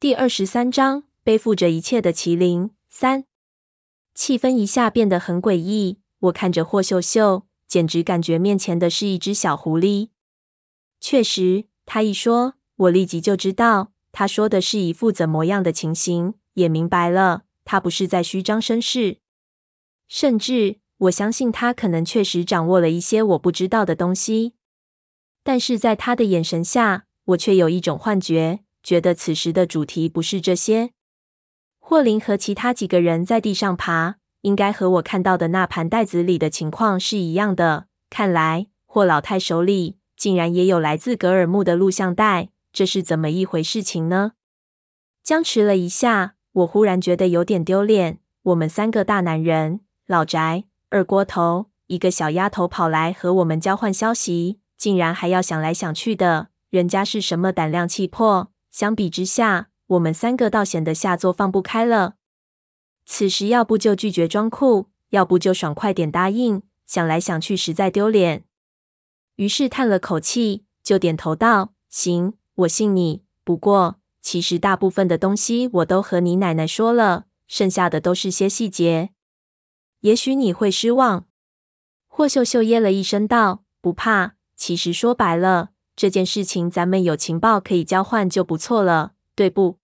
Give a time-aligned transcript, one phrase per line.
[0.00, 3.26] 第二十三章，背负着一切的麒麟三。
[4.14, 6.00] 气氛一下变得很诡异。
[6.20, 10.08] 我看着霍秀秀，简直感觉面前的是一只小狐狸。
[11.00, 19.18] 确实，他一说，我立即就知道他说的是一副怎么样的情形，也明白了他不是在虚张声势。
[20.08, 24.54] 甚至，我相信他可能确实掌握了一些我不知道的东西。
[25.42, 30.90] 但是在他的眼神下，我却有一种幻觉，觉得此时的主题不是这些。
[31.78, 37.86] 霍林和其他几个人在地上爬，应该和我看到的那盘袋子里的情况是一样的。
[38.08, 44.32] 看来霍老太手里竟然也有来自格尔木的录像带，这是怎么一回事情呢？
[45.22, 48.20] 僵持了一下，我忽然觉得有点丢脸。
[48.42, 58.50] 我们三个大男人，老宅、二锅头，一个小丫头跑来和我们交换消息，竟然还要想来想去的，人家是什么胆量气魄？
[58.70, 62.14] 相比之下，我们三个倒显得下作放不开了。
[63.04, 66.62] 此时要不就拒绝装酷，要不就爽快点答应。
[66.86, 68.44] 想来想去，实在丢脸。
[69.36, 73.22] 于是叹了口气，就点头道：“行，我信你。
[73.44, 79.10] 不过，其实大部分的东西我都和你奶奶说了，剩下的都是些细节。
[80.00, 81.26] 也许你会失望。”
[82.06, 84.34] 霍秀秀噎了一声道：“不怕。
[84.56, 89.78] 其实说白了，这件事情咱们有情报可以交换就不错了，对不？”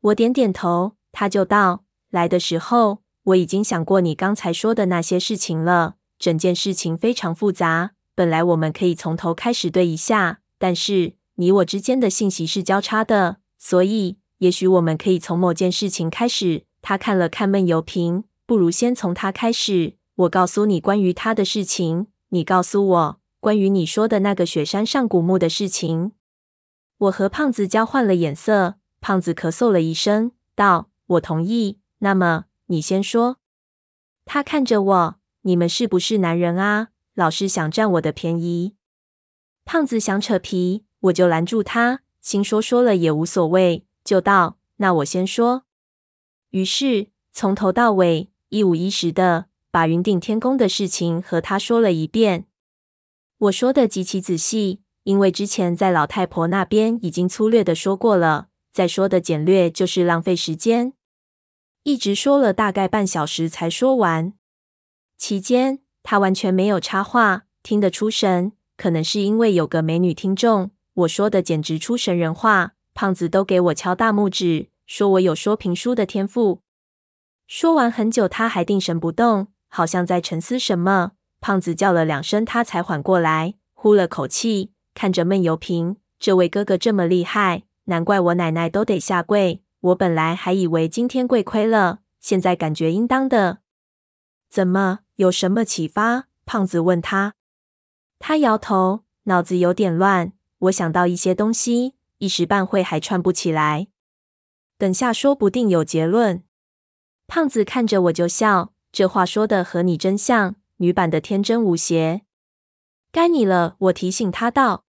[0.00, 5.96] 我点点头，他就道：“来的时候，我已经想过你刚才说的那些事情了。
[6.18, 19.96] 整件事情非常复杂，本来我们可以从头开始对一下，但是你我之间的信息是交叉的，所以也许我们可以从某件事情开始。”他看了看闷油瓶，不如先从他开始。
[20.14, 26.12] 我告诉你关于他的事情，你告诉我关于你说的那个雪山上古墓的事情。
[26.98, 28.76] 我和胖子交换了眼色。
[28.98, 31.78] 胖子咳嗽了一声，道：“我同意。
[31.98, 33.36] 那么你先说。”
[34.24, 36.88] 他看着我：“你们是不是男人啊？
[37.14, 38.74] 老是想占我的便宜。”
[39.64, 45.62] 胖子想扯皮，我就拦住他，心说说了也无所谓，就道：“那我先说。”
[46.50, 52.46] 于是从头到尾一五一十的把云顶天宫的事情和他说了一遍。
[53.38, 58.48] 我说的极其仔细，因为之前在老太婆那边已经粗略的说过了。
[58.72, 60.94] 再说的简略就是浪费时间，
[61.82, 64.32] 一直说了大概半小时才说完。
[65.18, 68.52] 期间他完全没有插话，听得出神。
[68.76, 76.60] 可能是因为有个美女听众，我说的简直出神人话，胖子都给我敲大拇指，说我有说评书的天赋。
[77.46, 81.12] 说完很久，他还定神不动，好像在沉思什么。
[81.46, 87.62] 胖子叫了两声，他才缓过来，呼了口气，看着闷油瓶，这位哥哥这么厉害。
[87.84, 89.62] 难怪我奶奶都得下跪。
[89.78, 93.58] 我本来还以为今天跪亏了，现在感觉应当的。
[94.50, 94.98] 怎么？
[95.14, 96.24] 有什么启发？
[96.44, 97.34] 胖子问他。
[98.18, 100.32] 他摇头，脑子有点乱。
[100.58, 103.86] 我想到一些东西，一时半会还串不起来。
[104.76, 106.42] 等下说不定有结论。
[107.28, 112.22] 胖子看着我就笑，这话说的和你真像，女版的天真无邪。
[113.12, 114.84] 该你了，我提醒他道。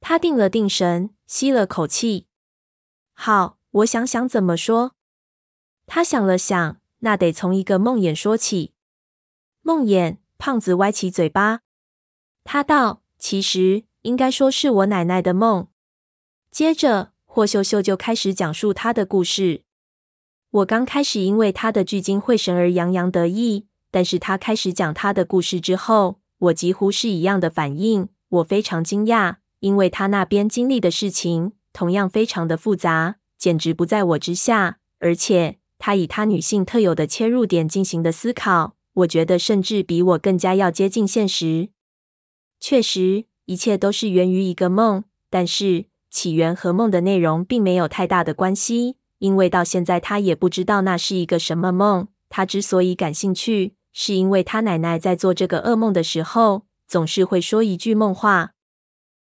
[0.00, 1.14] 他定了定神。
[1.30, 2.26] 吸了口气，
[3.12, 4.96] 好，我想想怎么说。
[5.86, 8.74] 他想了想，那得从一个梦魇说起。
[9.62, 11.60] 梦魇，胖子歪起嘴巴，
[12.42, 15.68] 他道：“其实应该说是我奶奶的梦。”
[16.50, 19.62] 接着，霍秀秀就开始讲述她的故事。
[20.50, 28.08] 我刚开始因为她的聚精会神而洋洋得意，但是他开始讲他的故事之后，我几乎是一样的反应。
[28.28, 29.36] 我非常惊讶。
[29.60, 34.78] 因为他那边经历的事情同样非常的复杂，简直不在我之下。
[35.00, 41.68] 而且他以他女性特有的切入点进行的思考，我觉得甚至比我更加要接近现实。
[42.58, 52.08] 确实，一切都是源于一个梦，但是起源和梦的内容并没有太大的关系，因为到现在他也不知道那是一个什么梦。
[52.30, 58.52] 他之所以感兴趣，是因为他奶奶在做这个噩梦的时候，总是会说一句梦话。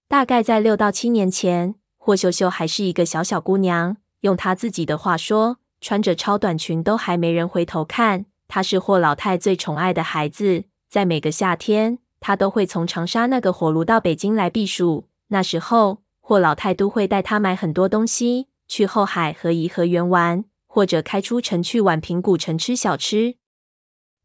[0.07, 3.97] 大概在六到七年前，霍秀秀还是一个小小姑娘。
[4.21, 8.25] 用她自己的话说，穿着超短裙都还没人回头看。
[8.47, 15.07] 她是霍老太最宠爱的孩子，在每个夏天，她都会从长沙那个火炉到北京来避暑。
[15.27, 23.35] 那时候，霍老太都会带她买很多东西，去后海和颐和园玩，或者开出城去宛平古城吃小吃。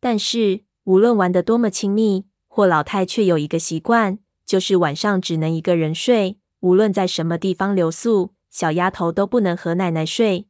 [0.02, 4.19] 但是，无论玩得多么亲密，霍老太却有一个习惯。
[4.44, 10.49] 就是晚上只能一个人睡，无论在什么地方留宿，小丫头都不能和奶奶睡。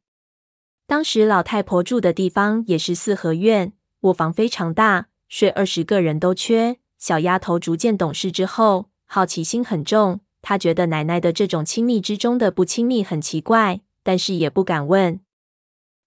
[0.86, 6.78] 当时老太婆住的地方也是四合院，卧房非常大，睡二十个人都缺。
[6.98, 15.20] 小丫头逐渐懂事之后，好奇心很重，她觉得奶奶的这种亲密之中的不亲密很奇怪，但是也不敢问。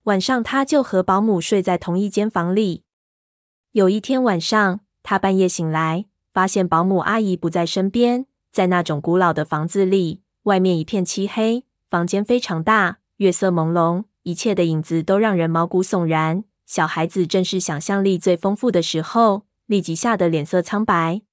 [0.06, 2.84] 晚上，她就和保姆睡在同一间房里。
[3.75, 14.06] 有一天晚上，他半夜醒来，发现保姆阿姨不在身边，在那种古老的房子里，外面一片漆黑，房间非常大，月色朦胧。
[14.24, 16.45] 一切的影子都让人毛骨悚然。
[16.66, 21.24] 小孩子正是想象力最丰富的时候，立即吓得脸色苍白。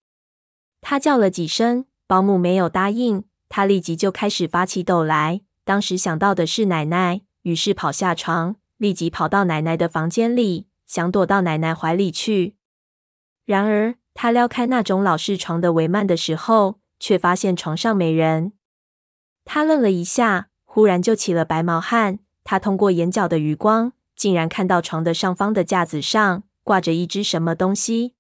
[0.81, 3.23] 他叫了几声，保姆没有答应。
[3.49, 5.43] 他立即就开始发起抖来。
[5.65, 12.55] 当时想到的是奶奶，于是跑下床，立即跑到奶奶的房间里，想躲到奶奶怀里去。
[13.47, 18.53] 然而，他撩开那种老式床的帷幔的时候，却发现床上没人。
[19.47, 22.19] 他愣了一下，忽然就起了白毛汗。
[22.44, 28.12] 他通过眼角的余光，竟然看到床的上方的架子上挂着一只什么东西。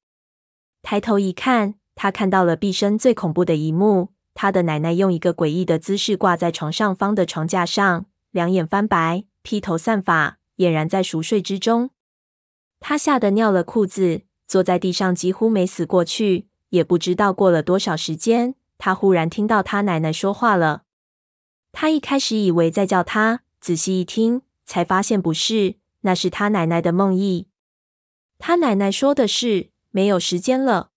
[0.80, 11.90] 抬头一看，他看到了毕生最恐怖的一幕：他的奶奶用一个诡异的姿势挂在床上方的床架上，两眼翻白，披头散发，俨然在熟睡之中。
[12.84, 16.48] 他吓得尿了裤子，坐在地上几乎没死过去。
[16.70, 20.82] 也不知道过了多少时间，他忽然听到他奶奶说话了。
[21.70, 23.42] 他一开始以为在叫他。
[23.60, 27.46] 仔细一听，才发现不是，那是他奶奶的梦呓。
[28.38, 30.91] 他奶奶说的是：“没有时间了。”